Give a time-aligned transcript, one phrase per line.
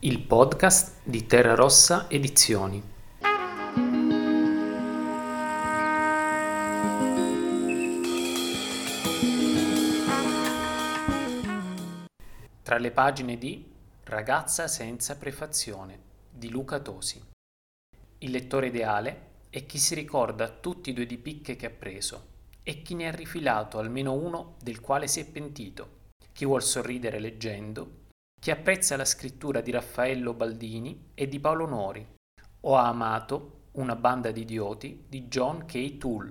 [0.00, 2.82] Il podcast di Terra Rossa Edizioni.
[12.62, 13.64] Tra le pagine di
[14.04, 15.98] Ragazza senza prefazione
[16.30, 17.24] di Luca Tosi.
[18.18, 22.26] Il lettore ideale è chi si ricorda tutti i due di picche che ha preso
[22.62, 27.18] e chi ne ha rifilato almeno uno del quale si è pentito, chi vuol sorridere
[27.18, 28.04] leggendo
[28.46, 32.06] chi apprezza la scrittura di Raffaello Baldini e di Paolo Nori,
[32.60, 35.96] o ha amato Una banda di idioti di John K.
[35.98, 36.30] Toole.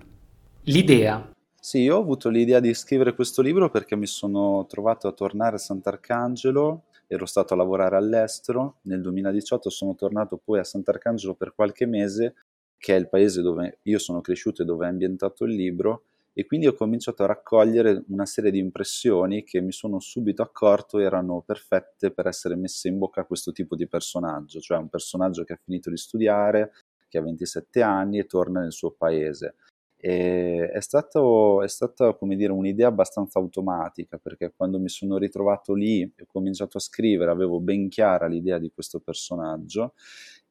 [0.62, 1.30] L'idea.
[1.60, 5.58] Sì, io ho avuto l'idea di scrivere questo libro perché mi sono trovato a tornare
[5.58, 11.54] a Sant'Arcangelo, ero stato a lavorare all'estero, nel 2018 sono tornato poi a Sant'Arcangelo per
[11.54, 12.36] qualche mese,
[12.78, 16.04] che è il paese dove io sono cresciuto e dove è ambientato il libro,
[16.38, 21.00] e quindi ho cominciato a raccogliere una serie di impressioni che mi sono subito accorto
[21.00, 25.46] erano perfette per essere messe in bocca a questo tipo di personaggio, cioè un personaggio
[25.46, 26.74] che ha finito di studiare,
[27.08, 29.56] che ha 27 anni e torna nel suo paese.
[29.96, 35.74] E è, stato, è stata come dire, un'idea abbastanza automatica perché quando mi sono ritrovato
[35.74, 39.94] lì e ho cominciato a scrivere avevo ben chiara l'idea di questo personaggio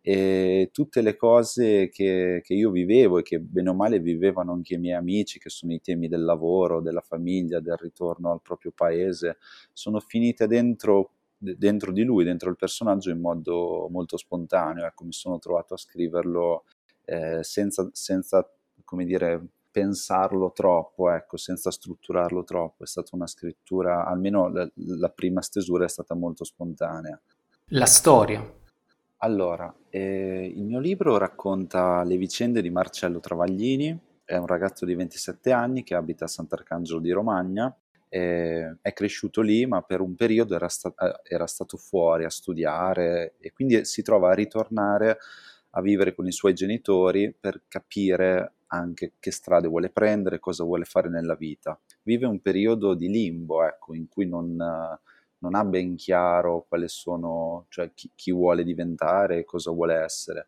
[0.07, 4.75] e tutte le cose che, che, io vivevo e che bene o male vivevano anche
[4.75, 8.71] i miei amici, che sono i temi del lavoro, della famiglia, del ritorno al proprio
[8.71, 9.39] paese,
[9.73, 14.85] sono finite dentro, dentro di lui, dentro il personaggio in modo molto spontaneo.
[14.85, 16.65] Ecco, mi sono trovato a scriverlo
[17.07, 18.47] eh, senza, senza,
[18.85, 22.85] come dire, pensarlo troppo, ecco, senza strutturarlo troppo.
[22.85, 27.19] È stata una scrittura, almeno la, la prima stesura è stata molto spontanea.
[27.69, 28.63] La storia
[29.19, 34.95] allora, eh, il mio libro racconta le vicende di Marcello Travaglini, è un ragazzo di
[34.95, 37.75] 27 anni che abita a Sant'Arcangelo di Romagna,
[38.09, 42.31] eh, è cresciuto lì ma per un periodo era, sta- eh, era stato fuori a
[42.31, 45.19] studiare e quindi si trova a ritornare
[45.71, 50.85] a vivere con i suoi genitori per capire anche che strade vuole prendere, cosa vuole
[50.85, 51.79] fare nella vita.
[52.03, 54.57] Vive un periodo di limbo, ecco, in cui non
[55.45, 60.47] non ha ben chiaro quali sono, cioè chi, chi vuole diventare e cosa vuole essere.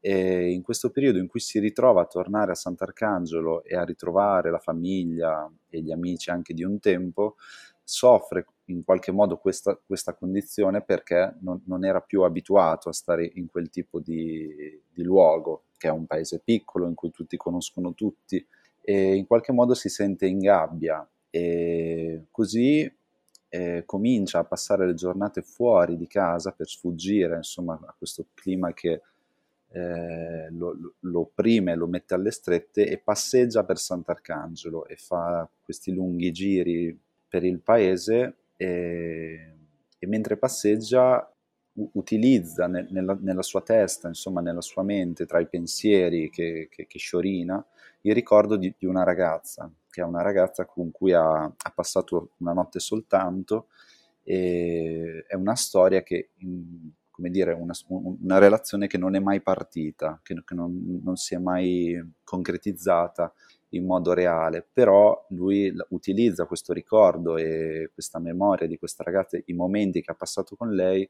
[0.00, 4.50] E in questo periodo in cui si ritrova a tornare a Sant'Arcangelo e a ritrovare
[4.50, 7.36] la famiglia e gli amici anche di un tempo,
[7.82, 13.30] soffre in qualche modo questa, questa condizione perché non, non, era più abituato a stare
[13.34, 17.94] in quel tipo di, di luogo, che è un paese piccolo in cui tutti conoscono
[17.94, 18.46] tutti,
[18.82, 21.06] e in qualche modo si sente in gabbia.
[21.30, 22.90] E così
[23.54, 28.72] eh, comincia a passare le giornate fuori di casa per sfuggire insomma, a questo clima
[28.72, 29.00] che
[29.68, 35.92] eh, lo, lo opprime, lo mette alle strette e passeggia per Sant'Arcangelo e fa questi
[35.92, 36.98] lunghi giri
[37.28, 39.54] per il paese e,
[40.00, 41.32] e mentre passeggia
[41.74, 46.86] utilizza ne, nella, nella, sua testa, insomma nella sua mente, tra i pensieri che, che,
[46.86, 47.64] che sciorina,
[48.02, 52.30] il ricordo di, di, una ragazza, che è una ragazza con cui ha, ha passato
[52.38, 53.68] una notte soltanto
[54.22, 56.30] e è una storia che,
[57.10, 61.34] come dire, una, una relazione che non è mai partita, che, che non, non si
[61.34, 63.32] è mai concretizzata
[63.70, 69.52] in modo reale, però lui utilizza questo ricordo e questa memoria di questa ragazza, i
[69.52, 71.08] momenti che ha passato con lei,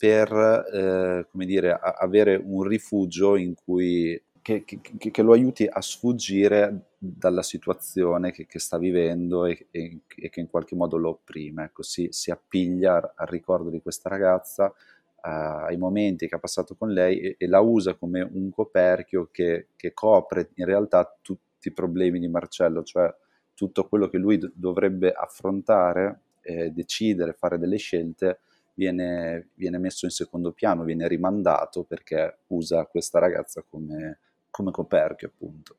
[0.00, 5.82] per eh, come dire, avere un rifugio in cui, che, che, che, lo aiuti a
[5.82, 11.10] sfuggire dalla situazione che, che sta vivendo e, e, e, che in qualche modo lo
[11.10, 11.64] opprime.
[11.64, 14.72] Ecco, si, si appiglia al ricordo di questa ragazza,
[15.20, 19.66] ai momenti che ha passato con lei e, e la usa come un coperchio che,
[19.92, 23.14] copre in realtà tutti i problemi di Marcello, cioè
[23.52, 28.38] tutto quello che lui dovrebbe affrontare, eh, decidere, fare delle scelte
[28.80, 35.28] viene, viene, messo in secondo piano, viene rimandato perché usa questa ragazza come, come coperchio,
[35.28, 35.76] appunto.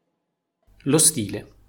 [0.84, 1.59] Lo stile.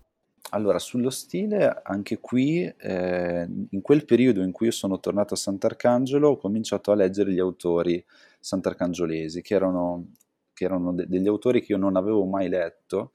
[0.50, 5.38] Allora, sullo stile, anche qui, eh, in quel periodo in cui io sono tornato a
[5.38, 8.04] Sant'Arcangelo, ho cominciato a leggere gli autori
[8.38, 10.12] sant'arcangiolesi, che erano,
[10.52, 13.12] che erano de- degli autori che io non avevo mai letto,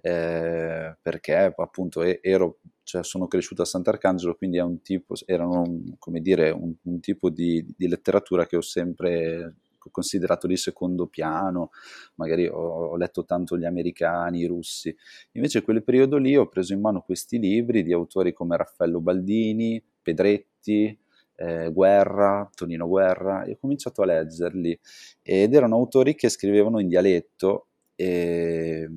[0.00, 2.58] eh, perché appunto ero
[2.90, 5.64] cioè sono cresciuto a Sant'Arcangelo, quindi è un tipo, erano
[5.98, 9.54] come dire, un, un tipo di, di, letteratura che ho sempre
[9.92, 11.70] considerato di secondo piano,
[12.16, 14.94] magari ho, ho, letto tanto gli americani, i russi,
[15.32, 19.00] invece in quel periodo lì ho preso in mano questi libri di autori come Raffaello
[19.00, 20.98] Baldini, Pedretti,
[21.36, 24.78] eh, Guerra, Tonino Guerra, e ho cominciato a leggerli.
[25.22, 28.88] Ed erano autori che scrivevano in dialetto e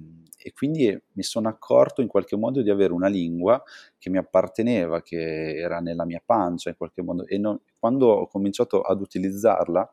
[0.43, 3.61] e quindi mi sono accorto in qualche modo di avere una lingua
[3.97, 8.27] che mi apparteneva, che era nella mia pancia in qualche modo e non, quando ho
[8.27, 9.91] cominciato ad utilizzarla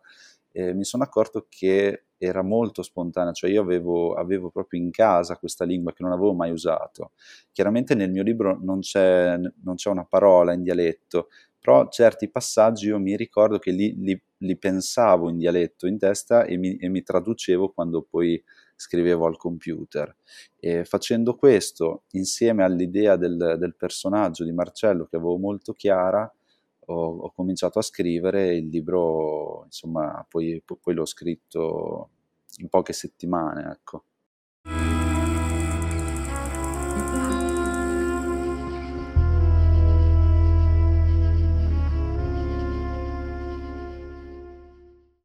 [0.52, 5.36] eh, mi sono accorto che era molto spontanea, cioè io avevo, avevo, proprio in casa
[5.36, 7.12] questa lingua che non avevo mai usato.
[7.52, 12.88] Chiaramente nel mio libro non c'è, non c'è una parola in dialetto, però certi passaggi
[12.88, 16.88] io mi ricordo che li, li, li pensavo in dialetto in testa e mi, e
[16.88, 18.42] mi, traducevo quando poi
[18.80, 20.16] scrivevo al computer.
[20.58, 26.32] E facendo questo, insieme all'idea del, del personaggio di Marcello che avevo molto chiara,
[26.86, 32.10] ho, ho cominciato a scrivere il libro, insomma, poi, poi l'ho scritto
[32.56, 34.04] in poche settimane, ecco.